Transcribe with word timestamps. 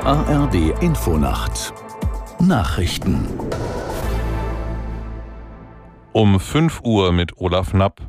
ARD 0.00 0.80
Infonacht 0.80 1.72
Nachrichten 2.40 3.26
um 6.12 6.40
5 6.40 6.80
Uhr 6.82 7.12
mit 7.12 7.36
Olaf 7.38 7.72
Knapp. 7.72 8.00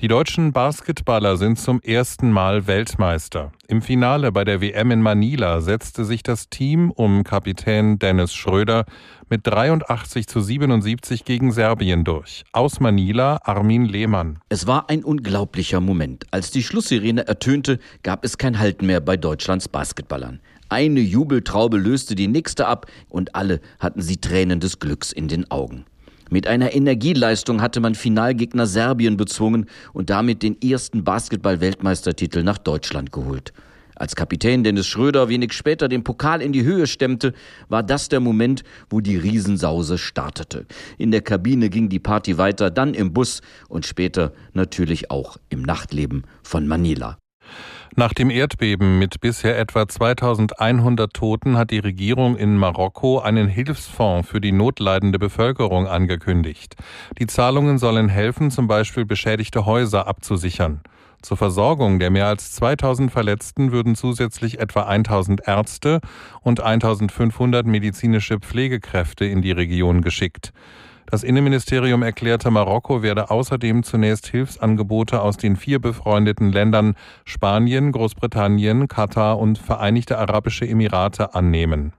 Die 0.00 0.08
deutschen 0.08 0.52
Basketballer 0.52 1.36
sind 1.36 1.58
zum 1.58 1.80
ersten 1.80 2.30
Mal 2.30 2.66
Weltmeister. 2.66 3.52
Im 3.66 3.82
Finale 3.82 4.32
bei 4.32 4.44
der 4.44 4.60
WM 4.60 4.90
in 4.90 5.02
Manila 5.02 5.60
setzte 5.60 6.04
sich 6.04 6.22
das 6.22 6.50
Team 6.50 6.90
um 6.90 7.24
Kapitän 7.24 7.98
Dennis 7.98 8.32
Schröder 8.32 8.84
mit 9.28 9.46
83 9.46 10.28
zu 10.28 10.40
77 10.40 11.24
gegen 11.24 11.52
Serbien 11.52 12.04
durch. 12.04 12.44
Aus 12.52 12.80
Manila 12.80 13.40
Armin 13.44 13.84
Lehmann. 13.84 14.38
Es 14.48 14.66
war 14.66 14.88
ein 14.88 15.04
unglaublicher 15.04 15.80
Moment. 15.80 16.26
Als 16.30 16.50
die 16.50 16.62
Schlusssirene 16.62 17.26
ertönte, 17.26 17.78
gab 18.02 18.24
es 18.24 18.38
kein 18.38 18.58
Halten 18.58 18.86
mehr 18.86 19.00
bei 19.00 19.16
Deutschlands 19.16 19.68
Basketballern. 19.68 20.40
Eine 20.70 21.00
Jubeltraube 21.00 21.78
löste 21.78 22.14
die 22.14 22.28
nächste 22.28 22.66
ab 22.66 22.86
und 23.08 23.34
alle 23.34 23.60
hatten 23.80 24.02
sie 24.02 24.18
Tränen 24.18 24.60
des 24.60 24.78
Glücks 24.78 25.12
in 25.12 25.28
den 25.28 25.50
Augen. 25.50 25.86
Mit 26.30 26.46
einer 26.46 26.74
Energieleistung 26.74 27.62
hatte 27.62 27.80
man 27.80 27.94
Finalgegner 27.94 28.66
Serbien 28.66 29.16
bezwungen 29.16 29.64
und 29.94 30.10
damit 30.10 30.42
den 30.42 30.60
ersten 30.60 31.04
Basketball-Weltmeistertitel 31.04 32.42
nach 32.42 32.58
Deutschland 32.58 33.12
geholt. 33.12 33.54
Als 33.96 34.14
Kapitän 34.14 34.62
Dennis 34.62 34.86
Schröder 34.86 35.28
wenig 35.28 35.54
später 35.54 35.88
den 35.88 36.04
Pokal 36.04 36.42
in 36.42 36.52
die 36.52 36.64
Höhe 36.64 36.86
stemmte, 36.86 37.32
war 37.68 37.82
das 37.82 38.10
der 38.10 38.20
Moment, 38.20 38.62
wo 38.90 39.00
die 39.00 39.16
Riesensause 39.16 39.96
startete. 39.96 40.66
In 40.98 41.10
der 41.10 41.22
Kabine 41.22 41.70
ging 41.70 41.88
die 41.88 41.98
Party 41.98 42.36
weiter, 42.36 42.70
dann 42.70 42.94
im 42.94 43.12
Bus 43.14 43.40
und 43.68 43.86
später 43.86 44.32
natürlich 44.52 45.10
auch 45.10 45.38
im 45.48 45.62
Nachtleben 45.62 46.24
von 46.42 46.68
Manila. 46.68 47.18
Nach 47.98 48.14
dem 48.14 48.30
Erdbeben 48.30 49.00
mit 49.00 49.20
bisher 49.20 49.58
etwa 49.58 49.88
2100 49.88 51.12
Toten 51.12 51.58
hat 51.58 51.72
die 51.72 51.80
Regierung 51.80 52.36
in 52.36 52.56
Marokko 52.56 53.18
einen 53.18 53.48
Hilfsfonds 53.48 54.28
für 54.28 54.40
die 54.40 54.52
notleidende 54.52 55.18
Bevölkerung 55.18 55.88
angekündigt. 55.88 56.76
Die 57.18 57.26
Zahlungen 57.26 57.78
sollen 57.78 58.08
helfen, 58.08 58.52
zum 58.52 58.68
Beispiel 58.68 59.04
beschädigte 59.04 59.66
Häuser 59.66 60.06
abzusichern. 60.06 60.80
Zur 61.22 61.38
Versorgung 61.38 61.98
der 61.98 62.10
mehr 62.10 62.28
als 62.28 62.52
2000 62.52 63.10
Verletzten 63.10 63.72
würden 63.72 63.96
zusätzlich 63.96 64.60
etwa 64.60 64.82
1000 64.84 65.48
Ärzte 65.48 66.00
und 66.40 66.60
1500 66.60 67.66
medizinische 67.66 68.38
Pflegekräfte 68.38 69.24
in 69.24 69.42
die 69.42 69.50
Region 69.50 70.02
geschickt. 70.02 70.52
Das 71.10 71.22
Innenministerium 71.22 72.02
erklärte, 72.02 72.50
Marokko 72.50 73.02
werde 73.02 73.30
außerdem 73.30 73.82
zunächst 73.82 74.26
Hilfsangebote 74.26 75.22
aus 75.22 75.38
den 75.38 75.56
vier 75.56 75.78
befreundeten 75.78 76.52
Ländern 76.52 76.96
Spanien, 77.24 77.92
Großbritannien, 77.92 78.88
Katar 78.88 79.38
und 79.38 79.56
Vereinigte 79.56 80.18
Arabische 80.18 80.68
Emirate 80.68 81.34
annehmen. 81.34 81.94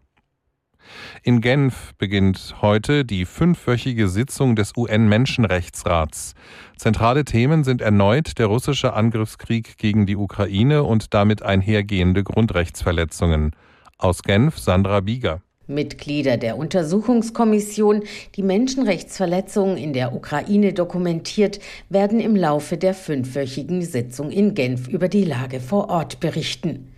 In 1.23 1.41
Genf 1.41 1.93
beginnt 1.97 2.55
heute 2.61 3.03
die 3.03 3.25
fünfwöchige 3.25 4.07
Sitzung 4.07 4.55
des 4.55 4.73
UN-Menschenrechtsrats. 4.77 6.35
Zentrale 6.77 7.25
Themen 7.25 7.63
sind 7.63 7.81
erneut 7.81 8.37
der 8.37 8.45
russische 8.45 8.93
Angriffskrieg 8.93 9.77
gegen 9.77 10.05
die 10.05 10.15
Ukraine 10.17 10.83
und 10.83 11.15
damit 11.15 11.41
einhergehende 11.41 12.23
Grundrechtsverletzungen. 12.23 13.55
Aus 13.97 14.21
Genf 14.21 14.59
Sandra 14.59 14.99
Bieger. 14.99 15.41
Mitglieder 15.69 16.37
der 16.37 16.57
Untersuchungskommission, 16.57 18.03
die 18.35 18.43
Menschenrechtsverletzungen 18.43 19.77
in 19.77 19.93
der 19.93 20.13
Ukraine 20.13 20.73
dokumentiert, 20.73 21.59
werden 21.89 22.19
im 22.19 22.35
Laufe 22.35 22.77
der 22.77 22.93
fünfwöchigen 22.93 23.81
Sitzung 23.83 24.31
in 24.31 24.55
Genf 24.55 24.87
über 24.87 25.07
die 25.07 25.23
Lage 25.23 25.59
vor 25.59 25.89
Ort 25.89 26.19
berichten. 26.19 26.91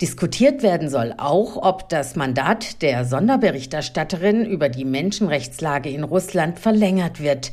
Diskutiert 0.00 0.62
werden 0.62 0.88
soll 0.88 1.14
auch, 1.16 1.56
ob 1.56 1.88
das 1.88 2.16
Mandat 2.16 2.82
der 2.82 3.04
Sonderberichterstatterin 3.04 4.44
über 4.44 4.68
die 4.68 4.84
Menschenrechtslage 4.84 5.90
in 5.90 6.04
Russland 6.04 6.58
verlängert 6.58 7.20
wird. 7.20 7.52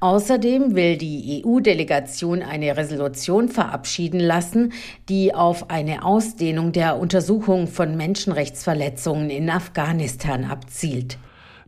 Außerdem 0.00 0.74
will 0.74 0.96
die 0.96 1.42
EU-Delegation 1.44 2.42
eine 2.42 2.76
Resolution 2.76 3.48
verabschieden 3.48 4.20
lassen, 4.20 4.72
die 5.08 5.34
auf 5.34 5.70
eine 5.70 6.04
Ausdehnung 6.04 6.72
der 6.72 6.96
Untersuchung 6.98 7.68
von 7.68 7.96
Menschenrechtsverletzungen 7.96 9.30
in 9.30 9.50
Afghanistan 9.50 10.44
abzielt. 10.44 11.18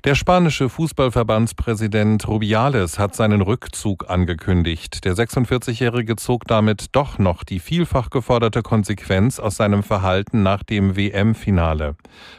Der 0.05 0.15
spanische 0.15 0.69
Fußballverbandspräsident 0.69 2.29
Rubiales 2.29 2.99
hat 2.99 3.17
seinen 3.17 3.41
Rückzug 3.41 4.09
angekündigt. 4.09 5.05
Der 5.05 5.15
46-Jährige 5.15 6.17
zog 6.17 6.45
damit 6.45 6.87
doch 6.93 7.19
noch 7.19 7.43
die 7.43 7.59
vielfach 7.59 8.11
geforderte 8.11 8.62
Konsequenz 8.62 9.41
aus 9.41 9.57
seinem 9.57 9.83
Verhalten 9.83 10.43
nach 10.43 10.62
dem 10.62 10.97
WM-Finale. 10.97 11.97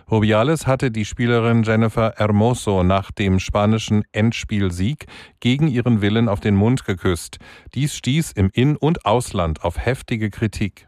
Rubiales 0.10 0.66
hatte 0.66 0.92
die 0.92 1.04
Spielerin 1.04 1.64
Jennifer 1.64 2.14
Hermoso 2.16 2.84
nach 2.84 3.12
dem 3.12 3.40
spanischen 3.40 4.04
Endspielsieg 4.12 5.08
gegen 5.40 5.68
ihren 5.68 6.02
Willen 6.02 6.30
auf 6.30 6.40
den 6.40 6.56
Mund 6.56 6.86
geküsst. 6.86 7.38
Dies 7.74 7.96
stieß 7.96 8.32
im 8.34 8.50
In- 8.54 8.78
und 8.78 9.06
Ausland 9.06 9.64
auf 9.64 9.78
heftige 9.78 10.30
Kritik. 10.30 10.88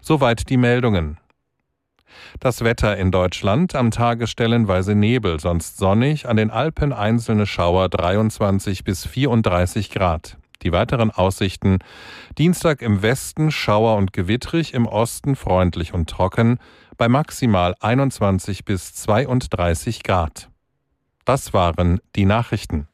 Soweit 0.00 0.50
die 0.50 0.56
Meldungen. 0.56 1.18
Das 2.40 2.62
Wetter 2.64 2.96
in 2.96 3.10
Deutschland 3.10 3.74
am 3.74 3.90
Tage 3.90 4.26
stellenweise 4.26 4.94
Nebel, 4.94 5.40
sonst 5.40 5.78
sonnig, 5.78 6.28
an 6.28 6.36
den 6.36 6.50
Alpen 6.50 6.92
einzelne 6.92 7.46
Schauer 7.46 7.88
23 7.88 8.84
bis 8.84 9.06
34 9.06 9.90
Grad. 9.90 10.36
Die 10.62 10.72
weiteren 10.72 11.10
Aussichten 11.10 11.78
Dienstag 12.38 12.82
im 12.82 13.02
Westen 13.02 13.50
Schauer 13.50 13.96
und 13.96 14.12
gewittrig, 14.12 14.74
im 14.74 14.86
Osten 14.86 15.36
freundlich 15.36 15.94
und 15.94 16.08
trocken, 16.08 16.58
bei 16.96 17.08
maximal 17.08 17.74
21 17.80 18.64
bis 18.64 18.94
32 18.94 20.02
Grad. 20.02 20.48
Das 21.24 21.52
waren 21.52 22.00
die 22.14 22.24
Nachrichten. 22.24 22.88